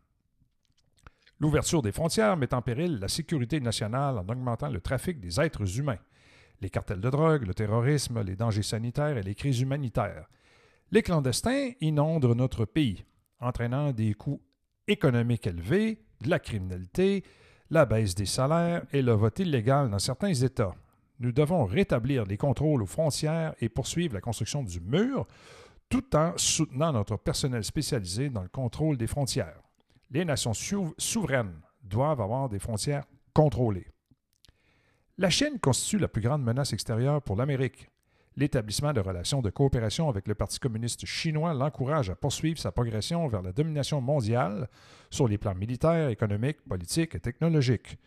L'ouverture 1.39 1.83
des 1.83 1.91
frontières 1.91 2.35
met 2.35 2.53
en 2.53 2.63
péril 2.63 2.97
la 2.99 3.07
sécurité 3.07 3.59
nationale 3.59 4.17
en 4.17 4.27
augmentant 4.27 4.69
le 4.69 4.81
trafic 4.81 5.19
des 5.19 5.39
êtres 5.39 5.77
humains, 5.77 5.99
les 6.61 6.69
cartels 6.69 6.99
de 6.99 7.09
drogue, 7.11 7.45
le 7.45 7.53
terrorisme, 7.53 8.23
les 8.23 8.35
dangers 8.35 8.63
sanitaires 8.63 9.17
et 9.17 9.23
les 9.23 9.35
crises 9.35 9.61
humanitaires. 9.61 10.27
Les 10.91 11.03
clandestins 11.03 11.71
inondent 11.79 12.33
notre 12.35 12.65
pays, 12.65 13.05
entraînant 13.39 13.91
des 13.91 14.15
coûts 14.15 14.41
économiques 14.87 15.45
élevés, 15.45 16.01
de 16.21 16.29
la 16.29 16.39
criminalité, 16.39 17.23
la 17.69 17.85
baisse 17.85 18.15
des 18.15 18.25
salaires 18.25 18.83
et 18.91 19.03
le 19.03 19.11
vote 19.11 19.37
illégal 19.37 19.91
dans 19.91 19.99
certains 19.99 20.33
États. 20.33 20.73
Nous 21.19 21.31
devons 21.31 21.65
rétablir 21.65 22.25
les 22.25 22.37
contrôles 22.37 22.81
aux 22.81 22.87
frontières 22.87 23.53
et 23.59 23.69
poursuivre 23.69 24.15
la 24.15 24.21
construction 24.21 24.63
du 24.63 24.79
mur, 24.79 25.27
tout 25.89 26.15
en 26.15 26.33
soutenant 26.37 26.93
notre 26.93 27.17
personnel 27.17 27.63
spécialisé 27.63 28.29
dans 28.29 28.41
le 28.41 28.49
contrôle 28.49 28.97
des 28.97 29.07
frontières. 29.07 29.66
Les 30.09 30.23
nations 30.23 30.53
souveraines 30.53 31.61
doivent 31.83 32.21
avoir 32.21 32.49
des 32.49 32.59
frontières 32.59 33.05
contrôlées. 33.33 33.87
La 35.17 35.29
Chine 35.29 35.59
constitue 35.59 35.97
la 35.97 36.07
plus 36.07 36.21
grande 36.21 36.43
menace 36.43 36.73
extérieure 36.73 37.21
pour 37.21 37.35
l'Amérique. 37.35 37.89
L'établissement 38.35 38.93
de 38.93 38.99
relations 38.99 39.41
de 39.41 39.49
coopération 39.49 40.09
avec 40.09 40.27
le 40.27 40.35
Parti 40.35 40.59
communiste 40.59 41.07
chinois 41.07 41.55
l'encourage 41.55 42.11
à 42.11 42.15
poursuivre 42.15 42.59
sa 42.59 42.71
progression 42.71 43.27
vers 43.27 43.41
la 43.41 43.51
domination 43.51 43.99
mondiale 43.99 44.69
sur 45.09 45.27
les 45.27 45.39
plans 45.39 45.55
militaires, 45.55 46.09
économiques, 46.09 46.61
politiques 46.61 47.15
et 47.15 47.19
technologiques. 47.19 47.97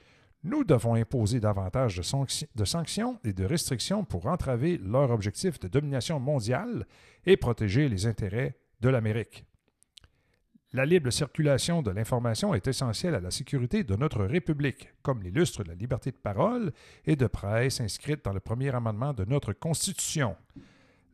Nous 0.45 0.63
devons 0.65 0.95
imposer 0.95 1.41
davantage 1.41 1.97
de, 1.97 2.65
sanctions 2.65 3.19
et 3.25 3.33
de 3.33 3.45
restrictions 3.45 4.05
pour 4.05 4.27
entraver 4.27 4.79
leur 4.79 5.11
objectif 5.11 5.59
de 5.59 5.69
domination 5.69 6.21
mondiale 6.21 6.87
et 7.27 7.37
protéger 7.37 7.89
les 7.89 8.07
intérêts 8.07 8.57
de 8.81 8.89
l'Amérique. 8.89 9.45
La 10.73 10.87
libre 10.87 11.11
circulation 11.11 11.83
de 11.83 11.91
l'information 11.91 12.55
est 12.55 12.69
essentielle 12.69 13.17
à 13.17 13.21
la 13.21 13.33
sécurité 13.33 13.83
de 13.83 13.97
notre 13.97 14.25
République, 14.25 14.89
comme 15.03 15.21
l'illustre 15.21 15.65
la 15.65 15.75
liberté 15.75 16.13
de 16.13 16.17
parole 16.17 16.73
et 17.07 17.17
de 17.17 17.27
presse 17.27 17.81
inscrite 17.81 18.25
dans 18.25 18.33
le 18.33 18.39
premier 18.39 18.73
amendement 18.73 19.13
de 19.13 19.25
notre 19.25 19.53
Constitution. 19.53 20.37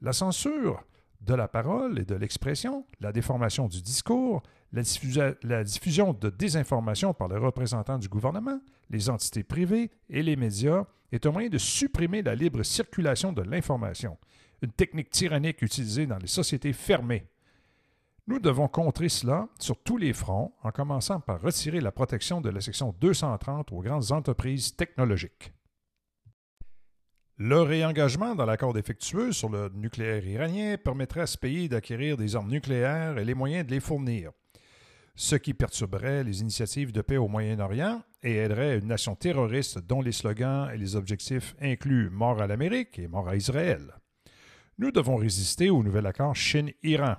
La 0.02 0.12
censure 0.12 0.84
de 1.22 1.32
la 1.32 1.48
parole 1.48 1.98
et 1.98 2.04
de 2.04 2.14
l'expression, 2.14 2.84
la 3.00 3.12
déformation 3.12 3.66
du 3.66 3.80
discours, 3.80 4.42
la, 4.72 5.64
diffusion 5.64 6.12
de 6.12 6.28
désinformation 6.28 7.14
par 7.14 7.28
les 7.28 7.38
représentants 7.38 7.98
du 7.98 8.10
gouvernement, 8.10 8.60
les 8.90 9.08
entités 9.08 9.42
privées 9.42 9.90
et 10.10 10.22
les 10.22 10.36
médias 10.36 10.84
est 11.12 11.24
un 11.24 11.30
moyen 11.30 11.48
de 11.48 11.56
supprimer 11.56 12.20
la 12.20 12.34
libre 12.34 12.62
circulation 12.62 13.32
de 13.32 13.40
l'information, 13.40 14.18
une 14.60 14.72
technique 14.72 15.08
tyrannique 15.08 15.62
utilisée 15.62 16.06
dans 16.06 16.18
les 16.18 16.26
sociétés 16.26 16.74
fermées. 16.74 17.26
Nous 18.28 18.40
devons 18.40 18.66
contrer 18.66 19.08
cela 19.08 19.48
sur 19.60 19.80
tous 19.80 19.98
les 19.98 20.12
fronts, 20.12 20.52
en 20.64 20.72
commençant 20.72 21.20
par 21.20 21.40
retirer 21.40 21.80
la 21.80 21.92
protection 21.92 22.40
de 22.40 22.50
la 22.50 22.60
section 22.60 22.92
230 23.00 23.70
aux 23.70 23.82
grandes 23.82 24.10
entreprises 24.10 24.74
technologiques. 24.74 25.52
Le 27.38 27.62
réengagement 27.62 28.34
dans 28.34 28.46
l'accord 28.46 28.72
défectueux 28.72 29.30
sur 29.30 29.48
le 29.48 29.70
nucléaire 29.74 30.26
iranien 30.26 30.76
permettrait 30.76 31.20
à 31.20 31.26
ce 31.26 31.38
pays 31.38 31.68
d'acquérir 31.68 32.16
des 32.16 32.34
armes 32.34 32.50
nucléaires 32.50 33.18
et 33.18 33.24
les 33.24 33.34
moyens 33.34 33.64
de 33.64 33.70
les 33.70 33.80
fournir, 33.80 34.32
ce 35.14 35.36
qui 35.36 35.54
perturberait 35.54 36.24
les 36.24 36.40
initiatives 36.40 36.90
de 36.90 37.02
paix 37.02 37.18
au 37.18 37.28
Moyen-Orient 37.28 38.02
et 38.24 38.36
aiderait 38.36 38.78
une 38.78 38.88
nation 38.88 39.14
terroriste 39.14 39.78
dont 39.78 40.02
les 40.02 40.12
slogans 40.12 40.68
et 40.74 40.78
les 40.78 40.96
objectifs 40.96 41.54
incluent 41.60 42.10
mort 42.10 42.42
à 42.42 42.48
l'Amérique 42.48 42.98
et 42.98 43.06
mort 43.06 43.28
à 43.28 43.36
Israël. 43.36 43.94
Nous 44.78 44.90
devons 44.90 45.16
résister 45.16 45.70
au 45.70 45.82
nouvel 45.82 46.06
accord 46.06 46.34
Chine-Iran, 46.34 47.16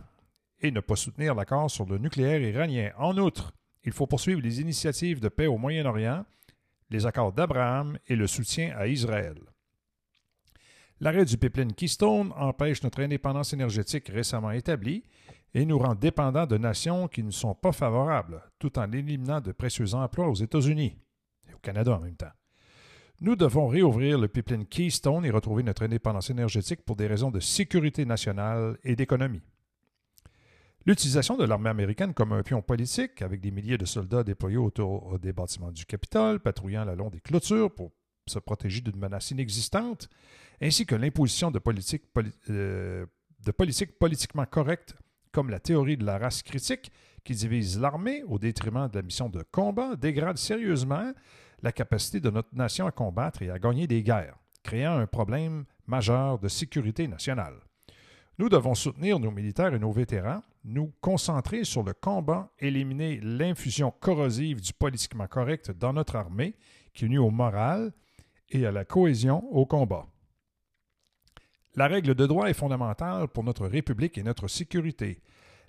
et 0.62 0.72
ne 0.72 0.80
pas 0.80 0.96
soutenir 0.96 1.36
l'accord 1.36 1.70
sur 1.70 1.86
le 1.86 1.98
nucléaire 1.98 2.42
iranien. 2.42 2.92
En 2.98 3.18
outre, 3.18 3.54
il 3.84 3.92
faut 3.92 4.08
poursuivre 4.08 4.42
les 4.42 4.60
initiatives 4.60 5.20
de 5.20 5.30
paix 5.30 5.48
au 5.48 5.58
Moyen-Orient, 5.58 6.26
les 6.90 7.06
accords 7.06 7.34
d'Abraham 7.34 7.98
et 8.08 8.16
le 8.16 8.28
soutien 8.28 8.76
à 8.78 8.88
Israël. 8.88 9.38
L'arrêt 11.00 11.26
du 11.26 11.38
pipeline 11.38 11.74
Keystone 11.74 12.34
empêche 12.36 12.82
notre 12.82 13.02
indépendance 13.02 13.54
énergétique 13.54 14.10
récemment 14.10 14.52
établie 14.52 15.04
et 15.54 15.66
nous 15.66 15.78
rend 15.78 15.96
dépendants 15.96 16.48
de 16.48 16.58
nations 16.58 17.08
qui 17.08 17.24
ne 17.24 17.32
sont 17.32 17.54
pas 17.54 17.72
favorables, 17.72 18.44
tout 18.58 18.78
en 18.80 18.92
éliminant 18.92 19.40
de 19.40 19.52
précieux 19.52 19.94
emplois 19.94 20.28
aux 20.28 20.36
États-Unis 20.36 20.98
et 21.48 21.54
au 21.54 21.60
Canada 21.60 21.96
en 21.96 22.00
même 22.00 22.16
temps. 22.16 22.32
Nous 23.20 23.36
devons 23.36 23.68
réouvrir 23.68 24.20
le 24.20 24.28
pipeline 24.28 24.66
Keystone 24.66 25.26
et 25.26 25.32
retrouver 25.32 25.64
notre 25.64 25.84
indépendance 25.84 26.30
énergétique 26.30 26.84
pour 26.84 26.96
des 26.96 27.08
raisons 27.08 27.32
de 27.32 27.40
sécurité 27.40 28.06
nationale 28.06 28.78
et 28.84 28.96
d'économie. 28.96 29.42
L'utilisation 30.88 31.36
de 31.36 31.44
l'armée 31.44 31.70
américaine 31.70 32.14
comme 32.14 32.32
un 32.32 32.44
pion 32.44 32.62
politique, 32.62 33.22
avec 33.22 33.42
des 33.42 33.52
milliers 33.52 33.78
de 33.78 33.84
soldats 33.84 34.24
déployés 34.24 34.56
autour 34.56 35.20
des 35.20 35.34
bâtiments 35.34 35.70
du 35.70 35.86
Capitole, 35.86 36.40
patrouillant 36.40 36.86
le 36.86 36.96
long 36.96 37.10
des 37.10 37.20
clôtures 37.20 37.76
pour 37.76 37.92
se 38.26 38.40
protéger 38.40 38.80
d'une 38.80 38.96
menace 38.96 39.32
inexistante, 39.32 40.08
ainsi 40.62 40.86
que 40.86 40.96
l'imposition 40.96 41.52
de 41.52 41.60
politiques 41.60 42.06
euh, 42.50 43.06
politiquement 44.00 44.46
correctes, 44.46 44.96
comme 45.34 45.50
la 45.50 45.60
théorie 45.60 45.98
de 45.98 46.06
la 46.06 46.18
race 46.20 46.42
critique, 46.42 46.90
qui 47.26 47.34
divise 47.34 47.78
l'armée 47.78 48.24
au 48.24 48.40
détriment 48.40 48.88
de 48.88 48.96
la 48.96 49.02
mission 49.02 49.28
de 49.28 49.44
combat, 49.52 49.98
dégrade 49.98 50.38
sérieusement 50.38 51.12
la 51.64 51.74
capacité 51.74 52.22
de 52.22 52.30
notre 52.30 52.56
nation 52.56 52.88
à 52.88 52.92
combattre 52.92 53.42
et 53.42 53.50
à 53.50 53.60
gagner 53.60 53.88
des 53.88 54.04
guerres, 54.04 54.38
créant 54.64 54.98
un 54.98 55.06
problème 55.06 55.66
majeur 55.86 56.40
de 56.40 56.48
sécurité 56.48 57.10
nationale. 57.10 57.56
Nous 58.40 58.50
devons 58.50 58.76
soutenir 58.76 59.20
nos 59.20 59.32
militaires 59.32 59.74
et 59.74 59.80
nos 59.80 59.92
vétérans, 59.92 60.44
nous 60.68 60.94
concentrer 61.02 61.64
sur 61.64 61.82
le 61.82 61.94
combat, 61.94 62.52
éliminer 62.60 63.20
l'infusion 63.22 63.92
corrosive 64.00 64.62
du 64.62 64.74
politiquement 64.74 65.28
correct 65.28 65.72
dans 65.72 65.94
notre 65.94 66.18
armée, 66.18 66.56
qui 66.94 67.06
nuit 67.06 67.18
au 67.18 67.32
moral 67.32 67.94
et 68.50 68.66
à 68.66 68.72
la 68.72 68.86
cohésion 68.86 69.46
au 69.52 69.66
combat. 69.66 70.06
La 71.76 71.88
règle 71.88 72.16
de 72.16 72.26
droit 72.26 72.50
est 72.50 72.54
fondamentale 72.54 73.28
pour 73.30 73.44
notre 73.44 73.68
République 73.68 74.18
et 74.18 74.24
notre 74.24 74.48
sécurité. 74.48 75.22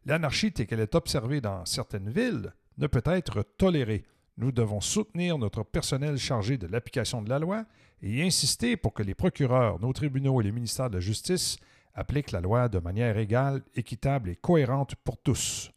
L'anarchie 0.04 0.52
telle 0.52 0.66
qu'elle 0.66 0.80
est 0.80 0.94
observée 0.94 1.40
dans 1.40 1.64
certaines 1.64 2.10
villes 2.10 2.52
ne 2.78 2.86
peut 2.86 3.02
être 3.04 3.42
tolérée. 3.56 4.04
Nous 4.36 4.52
devons 4.52 4.80
soutenir 4.80 5.38
notre 5.38 5.64
personnel 5.64 6.16
chargé 6.16 6.58
de 6.58 6.66
l'application 6.66 7.22
de 7.22 7.28
la 7.28 7.38
loi 7.38 7.66
et 8.02 8.22
insister 8.22 8.76
pour 8.76 8.94
que 8.94 9.02
les 9.02 9.14
procureurs, 9.14 9.80
nos 9.80 9.92
tribunaux 9.92 10.40
et 10.40 10.44
les 10.44 10.52
ministères 10.52 10.88
de 10.88 10.94
la 10.94 11.00
Justice 11.00 11.58
appliquent 11.98 12.30
la 12.30 12.40
loi 12.40 12.68
de 12.68 12.78
manière 12.78 13.18
égale, 13.18 13.62
équitable 13.74 14.30
et 14.30 14.36
cohérente 14.36 14.94
pour 14.96 15.18
tous. 15.18 15.70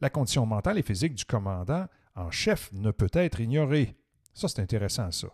La 0.00 0.08
condition 0.08 0.46
mentale 0.46 0.78
et 0.78 0.82
physique 0.82 1.14
du 1.14 1.24
commandant 1.24 1.86
en 2.14 2.30
chef 2.30 2.70
ne 2.72 2.92
peut 2.92 3.10
être 3.12 3.40
ignorée. 3.40 3.96
Ça, 4.32 4.48
c'est 4.48 4.62
intéressant, 4.62 5.10
ça. 5.10 5.28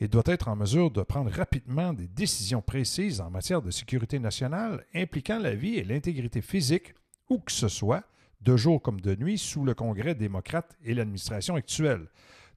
Et 0.00 0.08
doit 0.08 0.24
être 0.26 0.48
en 0.48 0.56
mesure 0.56 0.90
de 0.90 1.02
prendre 1.02 1.30
rapidement 1.30 1.92
des 1.92 2.08
décisions 2.08 2.60
précises 2.60 3.20
en 3.20 3.30
matière 3.30 3.62
de 3.62 3.70
sécurité 3.70 4.18
nationale 4.18 4.84
impliquant 4.94 5.38
la 5.38 5.54
vie 5.54 5.76
et 5.76 5.84
l'intégrité 5.84 6.42
physique, 6.42 6.94
où 7.30 7.38
que 7.38 7.52
ce 7.52 7.68
soit, 7.68 8.04
de 8.40 8.56
jour 8.56 8.82
comme 8.82 9.00
de 9.00 9.14
nuit, 9.14 9.38
sous 9.38 9.64
le 9.64 9.74
Congrès 9.74 10.14
démocrate 10.14 10.76
et 10.84 10.92
l'administration 10.92 11.54
actuelle. 11.54 12.08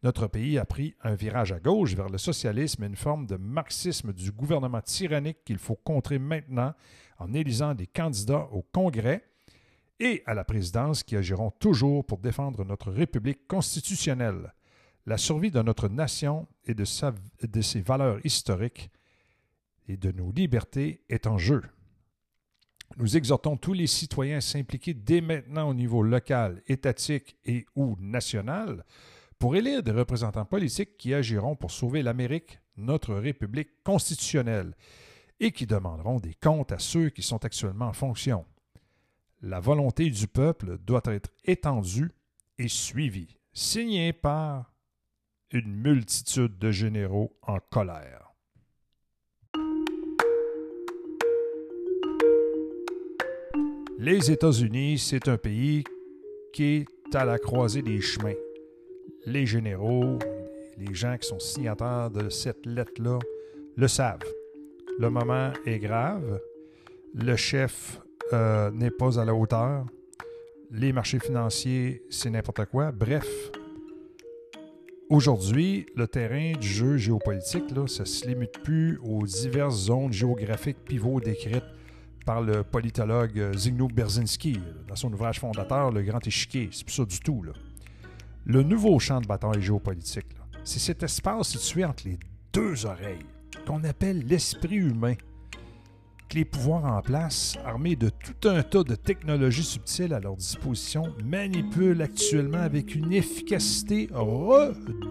Notre 0.01 0.27
pays 0.27 0.57
a 0.57 0.65
pris 0.65 0.95
un 1.03 1.15
virage 1.15 1.51
à 1.51 1.59
gauche 1.59 1.93
vers 1.93 2.07
le 2.07 2.17
socialisme 2.17 2.83
et 2.83 2.87
une 2.87 2.95
forme 2.95 3.25
de 3.25 3.35
marxisme 3.35 4.13
du 4.13 4.31
gouvernement 4.31 4.81
tyrannique 4.81 5.43
qu'il 5.43 5.57
faut 5.57 5.75
contrer 5.75 6.19
maintenant 6.19 6.73
en 7.17 7.33
élisant 7.33 7.75
des 7.75 7.87
candidats 7.87 8.47
au 8.51 8.61
Congrès 8.61 9.25
et 9.99 10.23
à 10.25 10.33
la 10.33 10.45
présidence 10.45 11.03
qui 11.03 11.17
agiront 11.17 11.51
toujours 11.51 12.05
pour 12.05 12.19
défendre 12.19 12.63
notre 12.63 12.91
République 12.91 13.45
constitutionnelle. 13.47 14.53
La 15.05 15.17
survie 15.17 15.51
de 15.51 15.61
notre 15.61 15.89
nation 15.89 16.47
et 16.65 16.73
de, 16.73 16.85
ses 16.85 17.81
valeurs 17.81 18.25
historiques 18.25 18.89
et 19.89 19.97
de 19.97 20.11
nos 20.13 20.31
libertés 20.31 21.03
est 21.09 21.27
en 21.27 21.37
jeu. 21.37 21.61
Nous 22.97 23.17
exhortons 23.17 23.57
tous 23.57 23.73
les 23.73 23.87
citoyens 23.87 24.37
à 24.37 24.41
s'impliquer 24.41 24.93
dès 24.93 25.19
maintenant 25.19 25.69
au 25.69 25.73
niveau 25.73 26.01
local, 26.03 26.61
étatique 26.67 27.37
et 27.45 27.65
ou 27.75 27.97
national 27.99 28.85
pour 29.39 29.55
élire 29.55 29.81
des 29.81 29.91
représentants 29.91 30.45
politiques 30.45 30.97
qui 30.97 31.13
agiront 31.13 31.55
pour 31.55 31.71
sauver 31.71 32.03
l'Amérique, 32.03 32.59
notre 32.75 33.15
République 33.15 33.81
constitutionnelle, 33.83 34.75
et 35.39 35.51
qui 35.51 35.65
demanderont 35.65 36.19
des 36.19 36.33
comptes 36.33 36.73
à 36.73 36.79
ceux 36.79 37.09
qui 37.09 37.23
sont 37.23 37.43
actuellement 37.45 37.87
en 37.87 37.93
fonction. 37.93 38.45
La 39.41 39.61
volonté 39.61 40.09
du 40.09 40.27
peuple 40.27 40.77
doit 40.79 41.01
être 41.05 41.29
étendue 41.45 42.11
et 42.57 42.67
suivie. 42.67 43.37
Signé 43.53 44.11
par 44.11 44.73
une 45.51 45.73
multitude 45.73 46.57
de 46.59 46.71
généraux 46.71 47.33
en 47.41 47.59
colère. 47.71 48.33
Les 53.97 54.31
États-Unis, 54.31 54.99
c'est 54.99 55.27
un 55.29 55.37
pays 55.37 55.83
qui 56.53 56.63
est 56.63 57.15
à 57.15 57.25
la 57.25 57.39
croisée 57.39 57.81
des 57.81 58.01
chemins. 58.01 58.33
Les 59.25 59.45
généraux, 59.45 60.19
les 60.77 60.93
gens 60.93 61.17
qui 61.17 61.27
sont 61.27 61.39
signataires 61.39 62.09
de 62.09 62.29
cette 62.29 62.65
lettre-là, 62.65 63.19
le 63.75 63.87
savent. 63.87 64.19
Le 64.99 65.09
moment 65.09 65.51
est 65.65 65.79
grave. 65.79 66.41
Le 67.13 67.35
chef 67.35 68.01
euh, 68.33 68.71
n'est 68.71 68.91
pas 68.91 69.19
à 69.19 69.25
la 69.25 69.33
hauteur. 69.33 69.85
Les 70.71 70.93
marchés 70.93 71.19
financiers, 71.19 72.03
c'est 72.09 72.29
n'importe 72.29 72.65
quoi. 72.65 72.91
Bref, 72.91 73.27
aujourd'hui, 75.09 75.85
le 75.95 76.07
terrain 76.07 76.51
du 76.53 76.67
jeu 76.67 76.97
géopolitique, 76.97 77.71
là, 77.71 77.87
ça 77.87 78.03
ne 78.03 78.07
se 78.07 78.27
limite 78.27 78.59
plus 78.63 78.99
aux 79.03 79.25
diverses 79.25 79.77
zones 79.85 80.13
géographiques 80.13 80.83
pivots 80.85 81.19
décrites 81.19 81.63
par 82.25 82.41
le 82.41 82.63
politologue 82.63 83.55
Zygmunt 83.55 83.87
Berzinski 83.87 84.59
dans 84.87 84.95
son 84.95 85.11
ouvrage 85.11 85.39
fondateur 85.39 85.91
Le 85.91 86.03
Grand 86.03 86.25
Échiquier. 86.27 86.69
C'est 86.71 86.85
plus 86.85 86.93
ça 86.93 87.05
du 87.05 87.19
tout. 87.19 87.41
Là. 87.41 87.53
Le 88.49 88.63
nouveau 88.63 88.97
champ 88.97 89.21
de 89.21 89.27
bataille 89.27 89.61
géopolitique, 89.61 90.25
c'est 90.63 90.79
cet 90.79 91.03
espace 91.03 91.49
situé 91.49 91.85
entre 91.85 92.07
les 92.07 92.17
deux 92.51 92.87
oreilles 92.87 93.27
qu'on 93.67 93.83
appelle 93.83 94.25
l'esprit 94.25 94.77
humain. 94.77 95.13
Que 96.27 96.35
les 96.35 96.45
pouvoirs 96.45 96.85
en 96.85 96.99
place, 97.03 97.59
armés 97.63 97.95
de 97.95 98.09
tout 98.09 98.49
un 98.49 98.63
tas 98.63 98.83
de 98.83 98.95
technologies 98.95 99.61
subtiles 99.61 100.15
à 100.15 100.19
leur 100.19 100.35
disposition, 100.35 101.13
manipulent 101.23 102.01
actuellement 102.01 102.57
avec 102.57 102.95
une 102.95 103.13
efficacité 103.13 104.09
redoutable. 104.11 105.03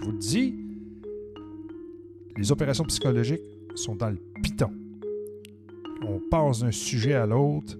Je 0.00 0.04
vous 0.04 0.12
le 0.12 0.18
dis, 0.18 0.54
les 2.36 2.52
opérations 2.52 2.84
psychologiques 2.84 3.40
sont 3.74 3.96
dans 3.96 4.10
le 4.10 4.20
piton 4.42 4.70
on 6.04 6.18
passe 6.18 6.60
d'un 6.60 6.72
sujet 6.72 7.14
à 7.14 7.26
l'autre 7.26 7.78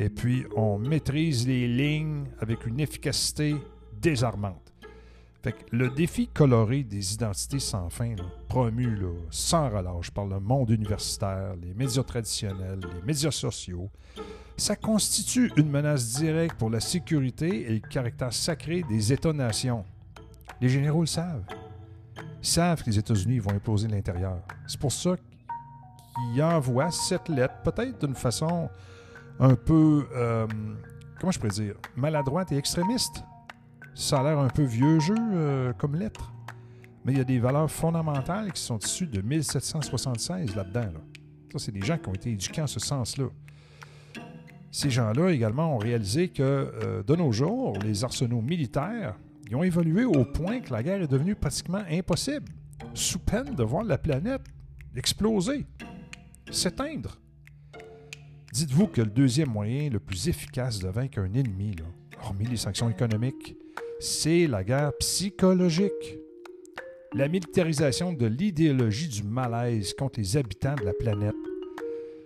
et 0.00 0.08
puis 0.08 0.46
on 0.56 0.78
maîtrise 0.78 1.46
les 1.46 1.68
lignes 1.68 2.24
avec 2.40 2.66
une 2.66 2.80
efficacité 2.80 3.54
désarmante. 4.00 4.72
Le 5.72 5.90
défi 5.90 6.28
coloré 6.28 6.82
des 6.84 7.14
identités 7.14 7.60
sans 7.60 7.88
fin, 7.90 8.14
promu 8.48 8.98
sans 9.30 9.68
relâche 9.68 10.10
par 10.10 10.26
le 10.26 10.40
monde 10.40 10.70
universitaire, 10.70 11.54
les 11.62 11.74
médias 11.74 12.02
traditionnels, 12.02 12.80
les 12.80 13.02
médias 13.02 13.30
sociaux, 13.30 13.90
ça 14.56 14.74
constitue 14.74 15.52
une 15.56 15.70
menace 15.70 16.18
directe 16.18 16.56
pour 16.58 16.70
la 16.70 16.80
sécurité 16.80 17.70
et 17.70 17.74
le 17.74 17.80
caractère 17.80 18.32
sacré 18.32 18.82
des 18.88 19.12
États-nations. 19.12 19.84
Les 20.60 20.68
généraux 20.68 21.00
le 21.00 21.06
savent. 21.06 21.44
Ils 22.42 22.48
savent 22.48 22.82
que 22.82 22.90
les 22.90 22.98
États-Unis 22.98 23.38
vont 23.38 23.52
imploser 23.52 23.88
l'intérieur. 23.88 24.42
C'est 24.66 24.80
pour 24.80 24.92
ça 24.92 25.16
il 26.32 26.42
envoie 26.42 26.90
cette 26.90 27.28
lettre, 27.28 27.54
peut-être 27.62 28.04
d'une 28.04 28.14
façon 28.14 28.68
un 29.40 29.56
peu, 29.56 30.06
euh, 30.14 30.46
comment 31.18 31.32
je 31.32 31.38
pourrais 31.38 31.50
dire, 31.50 31.74
maladroite 31.96 32.52
et 32.52 32.56
extrémiste. 32.56 33.24
Ça 33.94 34.20
a 34.20 34.22
l'air 34.22 34.38
un 34.38 34.48
peu 34.48 34.62
vieux 34.62 35.00
jeu 35.00 35.16
euh, 35.18 35.72
comme 35.72 35.96
lettre, 35.96 36.32
mais 37.04 37.12
il 37.12 37.18
y 37.18 37.20
a 37.20 37.24
des 37.24 37.40
valeurs 37.40 37.70
fondamentales 37.70 38.52
qui 38.52 38.62
sont 38.62 38.78
issues 38.78 39.06
de 39.06 39.20
1776 39.20 40.54
là-dedans. 40.54 40.92
Ça, 41.52 41.58
c'est 41.58 41.72
des 41.72 41.82
gens 41.82 41.98
qui 41.98 42.08
ont 42.08 42.14
été 42.14 42.30
éduqués 42.30 42.62
en 42.62 42.68
ce 42.68 42.78
sens-là. 42.78 43.26
Ces 44.70 44.90
gens-là 44.90 45.30
également 45.30 45.74
ont 45.74 45.78
réalisé 45.78 46.28
que 46.28 46.42
euh, 46.42 47.02
de 47.02 47.16
nos 47.16 47.32
jours, 47.32 47.76
les 47.82 48.04
arsenaux 48.04 48.40
militaires 48.40 49.16
ils 49.50 49.56
ont 49.56 49.64
évolué 49.64 50.04
au 50.04 50.24
point 50.24 50.60
que 50.60 50.72
la 50.72 50.80
guerre 50.80 51.02
est 51.02 51.08
devenue 51.08 51.34
pratiquement 51.34 51.82
impossible, 51.90 52.52
sous 52.94 53.18
peine 53.18 53.56
de 53.56 53.64
voir 53.64 53.82
la 53.82 53.98
planète 53.98 54.42
exploser 54.94 55.66
s'éteindre. 56.52 57.18
Dites-vous 58.52 58.88
que 58.88 59.00
le 59.00 59.10
deuxième 59.10 59.50
moyen 59.50 59.90
le 59.90 60.00
plus 60.00 60.28
efficace 60.28 60.80
de 60.80 60.88
vaincre 60.88 61.20
un 61.20 61.32
ennemi, 61.34 61.76
hormis 62.20 62.46
les 62.46 62.56
sanctions 62.56 62.90
économiques, 62.90 63.56
c'est 64.00 64.48
la 64.48 64.64
guerre 64.64 64.92
psychologique. 64.98 66.18
La 67.14 67.28
militarisation 67.28 68.12
de 68.12 68.26
l'idéologie 68.26 69.08
du 69.08 69.22
malaise 69.22 69.94
contre 69.94 70.18
les 70.18 70.36
habitants 70.36 70.74
de 70.74 70.84
la 70.84 70.92
planète 70.92 71.34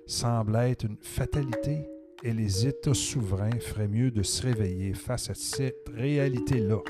semble 0.06 0.56
être 0.56 0.84
une 0.84 0.96
fatalité 1.00 1.80
et 2.22 2.32
les 2.32 2.66
États 2.66 2.94
souverains 2.94 3.60
feraient 3.60 3.88
mieux 3.88 4.10
de 4.10 4.22
se 4.22 4.42
réveiller 4.42 4.94
face 4.94 5.28
à 5.28 5.34
cette 5.34 5.90
réalité-là. 5.94 6.80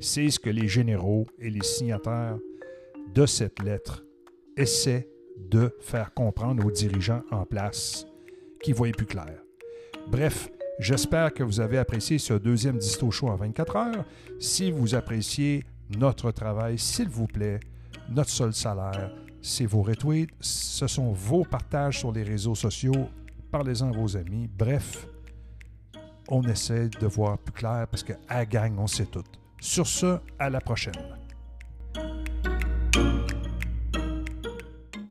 C'est 0.00 0.30
ce 0.30 0.40
que 0.40 0.50
les 0.50 0.68
généraux 0.68 1.26
et 1.38 1.50
les 1.50 1.62
signataires 1.62 2.38
de 3.14 3.26
cette 3.26 3.62
lettre 3.62 4.04
essaient 4.56 5.08
de 5.36 5.70
faire 5.80 6.14
comprendre 6.14 6.64
aux 6.64 6.70
dirigeants 6.70 7.24
en 7.30 7.44
place 7.44 8.06
qui 8.62 8.72
voient 8.72 8.90
plus 8.92 9.06
clair. 9.06 9.38
Bref, 10.08 10.50
j'espère 10.78 11.32
que 11.32 11.42
vous 11.42 11.60
avez 11.60 11.78
apprécié 11.78 12.18
ce 12.18 12.34
deuxième 12.34 12.78
Disto 12.78 13.10
Show 13.10 13.28
en 13.28 13.36
24 13.36 13.76
heures. 13.76 14.04
Si 14.38 14.70
vous 14.70 14.94
appréciez 14.94 15.64
notre 15.96 16.30
travail, 16.30 16.78
s'il 16.78 17.08
vous 17.08 17.26
plaît, 17.26 17.60
notre 18.08 18.30
seul 18.30 18.52
salaire, 18.52 19.12
c'est 19.40 19.66
vos 19.66 19.82
retweets, 19.82 20.30
ce 20.40 20.86
sont 20.86 21.12
vos 21.12 21.44
partages 21.44 21.98
sur 21.98 22.12
les 22.12 22.22
réseaux 22.22 22.54
sociaux, 22.54 23.08
parlez-en 23.50 23.88
à 23.88 23.96
vos 23.96 24.16
amis. 24.16 24.48
Bref, 24.56 25.06
on 26.28 26.42
essaie 26.42 26.88
de 26.88 27.06
voir 27.06 27.38
plus 27.38 27.52
clair 27.52 27.86
parce 27.90 28.02
qu'à 28.02 28.46
gang, 28.46 28.78
on 28.78 28.86
sait 28.86 29.06
tout. 29.06 29.24
Sur 29.60 29.86
ce, 29.86 30.18
à 30.38 30.50
la 30.50 30.60
prochaine. 30.60 31.21